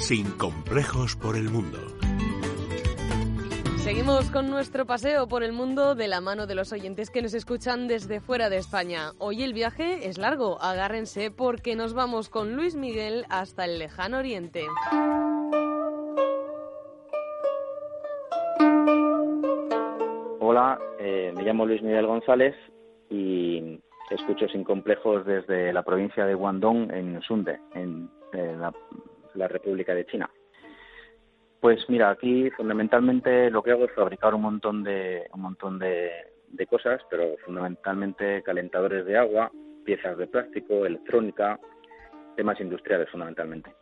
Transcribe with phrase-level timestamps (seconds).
[0.00, 1.78] Sin complejos por el mundo.
[3.76, 7.34] Seguimos con nuestro paseo por el mundo de la mano de los oyentes que nos
[7.34, 9.12] escuchan desde fuera de España.
[9.18, 14.18] Hoy el viaje es largo, agárrense porque nos vamos con Luis Miguel hasta el lejano
[14.18, 14.66] oriente.
[20.40, 22.56] Hola, eh, me llamo Luis Miguel González
[23.10, 23.80] y
[24.10, 28.72] escucho sin complejos desde la provincia de Guangdong en Sunde, en, la,
[29.48, 30.30] República de China.
[31.60, 36.10] Pues mira, aquí fundamentalmente lo que hago es fabricar un montón de un montón de,
[36.48, 39.50] de cosas, pero fundamentalmente calentadores de agua,
[39.84, 41.58] piezas de plástico, electrónica,
[42.36, 43.74] temas industriales fundamentalmente.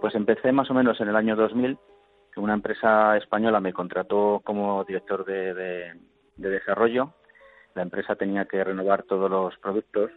[0.00, 1.78] Pues empecé más o menos en el año 2000
[2.36, 5.94] una empresa española me contrató como director de,
[6.36, 7.14] desarrollo.
[7.74, 10.10] La empresa tenía que renovar todos los productos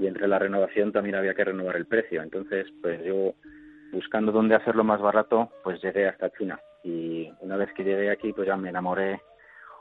[0.00, 2.22] y entre la renovación también había que renovar el precio.
[2.22, 3.34] Entonces, pues yo
[3.92, 6.58] buscando dónde hacerlo más barato, pues llegué hasta China.
[6.82, 9.20] Y una vez que llegué aquí, pues ya me enamoré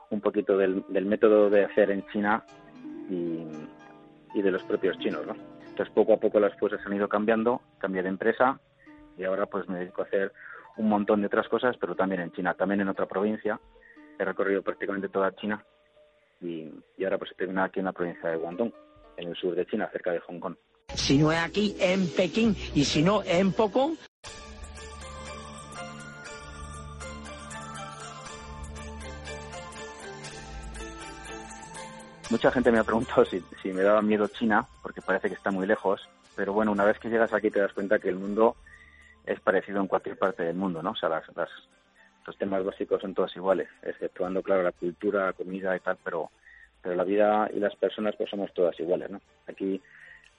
[0.09, 2.43] un poquito del, método de hacer en China
[3.09, 3.47] y,
[4.33, 5.35] y, de los propios chinos, ¿no?
[5.69, 8.59] Entonces, poco a poco las cosas han ido cambiando, cambié de empresa
[9.17, 10.33] y ahora pues me dedico a hacer
[10.75, 13.57] un montón de otras cosas, pero también en China, también en otra provincia.
[14.17, 15.63] He recorrido prácticamente toda China
[16.41, 16.69] y,
[17.05, 18.73] ahora pues he terminado aquí en la provincia de Guangdong,
[19.19, 20.55] en el sur de China, cerca de Hong Kong.
[20.95, 23.97] Si no es aquí, en Pekín, y si no, en Pocón.
[32.29, 35.51] Mucha gente me ha preguntado si, si me daba miedo China, porque parece que está
[35.51, 38.55] muy lejos, pero bueno, una vez que llegas aquí te das cuenta que el mundo
[39.25, 40.91] es parecido en cualquier parte del mundo, ¿no?
[40.91, 41.23] O sea, las,
[42.25, 46.29] los temas básicos son todos iguales, exceptuando, claro, la cultura, la comida y tal, pero,
[46.81, 49.21] pero la vida y las personas pues somos todas iguales, ¿no?
[49.47, 49.81] Aquí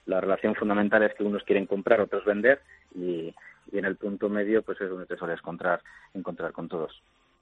[0.05, 2.61] la relación fundamental es que unos quieren comprar, otros vender
[2.95, 3.33] y,
[3.71, 7.01] en el punto medio pues es donde te sueles encontrar, con todos.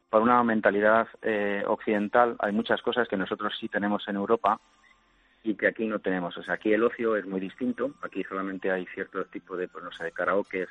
[0.09, 4.59] Para una mentalidad eh, occidental hay muchas cosas que nosotros sí tenemos en Europa
[5.43, 6.37] y que aquí no tenemos.
[6.37, 7.91] O sea, aquí el ocio es muy distinto.
[8.01, 10.67] Aquí solamente hay cierto tipo de, pues no sé, de karaoke,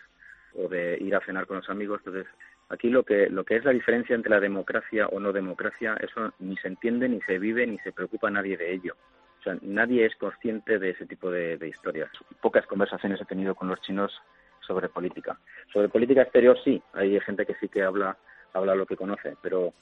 [0.54, 2.00] o de ir a cenar con los amigos.
[2.04, 2.26] Entonces,
[2.68, 6.32] aquí lo que, lo que es la diferencia entre la democracia o no democracia, eso
[6.38, 8.94] ni se entiende, ni se vive, ni se preocupa nadie de ello.
[9.40, 12.10] O sea, nadie es consciente de ese tipo de, historias.
[12.40, 14.12] Pocas conversaciones he tenido con los chinos
[14.60, 15.38] sobre política.
[15.72, 18.16] Sobre política exterior sí, hay gente que sí que habla,
[18.52, 19.72] habla lo que conoce, pero,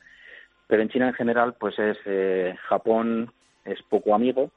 [0.66, 3.32] pero en China en general, pues es eh, Japón
[3.64, 4.50] es poco amigo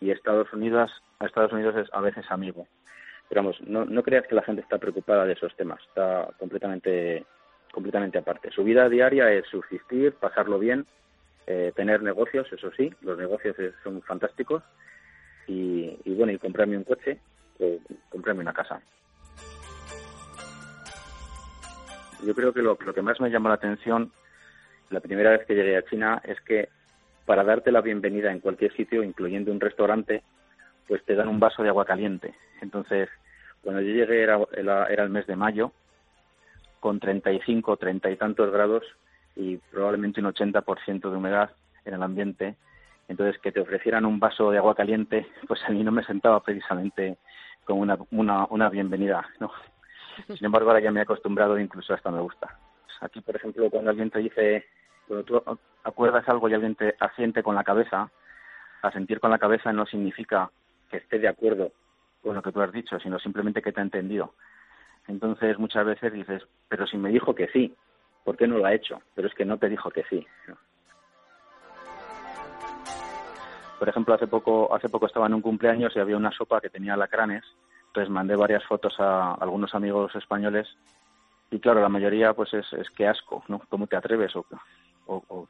[0.00, 0.90] y Estados Unidos,
[1.20, 2.66] Estados Unidos es a veces amigo.
[3.28, 7.24] Pero vamos, no, no creas que la gente está preocupada de esos temas, está completamente,
[7.72, 8.50] completamente aparte.
[8.50, 10.86] Su vida diaria es subsistir, pasarlo bien,
[11.46, 14.62] eh, tener negocios, eso sí, los negocios son fantásticos,
[15.46, 17.18] y, bueno, y comprarme un coche
[17.58, 18.80] o comprarme una casa.
[22.24, 24.12] Yo creo que lo, lo que más me llamó la atención
[24.90, 26.68] la primera vez que llegué a China es que
[27.24, 30.22] para darte la bienvenida en cualquier sitio, incluyendo un restaurante,
[30.88, 32.34] pues te dan un vaso de agua caliente.
[32.60, 33.08] Entonces,
[33.62, 35.72] cuando yo llegué era, era, el mes de mayo,
[36.80, 38.82] con 35, 30 y tantos grados
[39.36, 41.50] y probablemente un 80% de humedad
[41.84, 42.56] en el ambiente.
[43.08, 46.40] Entonces, que te ofrecieran un vaso de agua caliente, pues a mí no me sentaba
[46.40, 47.18] precisamente
[47.64, 49.52] como una, una, una bienvenida, ¿no?
[50.26, 52.58] Sin embargo, ahora ya me he acostumbrado e incluso hasta me gusta.
[53.00, 54.66] Aquí, por ejemplo, cuando alguien te dice,
[55.06, 55.42] cuando tú
[55.84, 58.10] acuerdas algo y alguien te asiente con la cabeza,
[58.82, 60.50] asentir con la cabeza no significa
[60.90, 61.72] que esté de acuerdo
[62.22, 64.34] con lo que tú has dicho, sino simplemente que te ha entendido.
[65.10, 67.74] Entonces muchas veces dices, pero si me dijo que sí,
[68.24, 69.02] ¿por qué no lo ha hecho?
[69.14, 70.24] Pero es que no te dijo que sí.
[73.78, 76.70] Por ejemplo, hace poco, hace poco estaba en un cumpleaños y había una sopa que
[76.70, 77.42] tenía lacranes,
[77.88, 80.68] entonces mandé varias fotos a algunos amigos españoles
[81.50, 83.62] y claro, la mayoría pues es, es que asco, ¿no?
[83.68, 84.46] ¿Cómo te atreves o,
[85.06, 85.48] o, o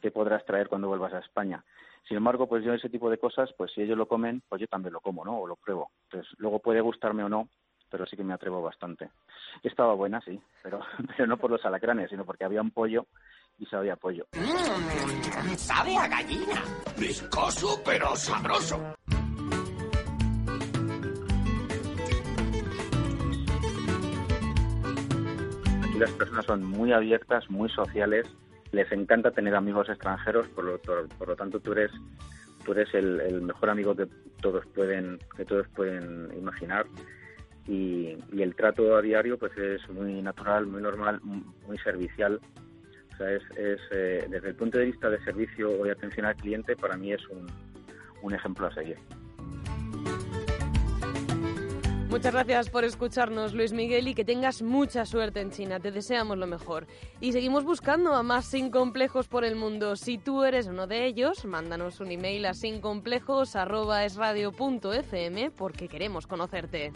[0.00, 1.62] qué podrás traer cuando vuelvas a España?
[2.08, 4.66] Sin embargo, pues yo ese tipo de cosas, pues si ellos lo comen, pues yo
[4.66, 5.40] también lo como, ¿no?
[5.40, 5.90] O lo pruebo.
[6.04, 7.48] Entonces, luego puede gustarme o no,
[7.94, 9.08] pero sí que me atrevo bastante.
[9.62, 10.80] Estaba buena, sí, pero,
[11.16, 13.06] pero no por los alacranes, sino porque había un pollo
[13.56, 14.26] y sabía pollo.
[14.32, 16.60] Mm, sabe a gallina.
[16.98, 18.80] Viscoso, pero sabroso.
[25.84, 28.26] Aquí las personas son muy abiertas, muy sociales
[28.72, 31.92] les encanta tener amigos extranjeros, por lo, por, lo tanto tú eres
[32.64, 34.08] tú eres el, mejor amigo que
[34.40, 36.86] todos pueden que todos pueden imaginar
[37.66, 42.40] y, el trato a diario pues es muy natural, muy normal, muy servicial.
[43.12, 46.26] O sea, es, es eh, desde el punto de vista de servicio o de atención
[46.26, 47.46] al cliente para mí es un,
[48.22, 48.98] un ejemplo a seguir.
[52.14, 55.80] Muchas gracias por escucharnos, Luis Miguel, y que tengas mucha suerte en China.
[55.80, 56.86] Te deseamos lo mejor.
[57.20, 59.96] Y seguimos buscando a más sin complejos por el mundo.
[59.96, 66.92] Si tú eres uno de ellos, mándanos un email a sincomplejos.esradio.fm porque queremos conocerte.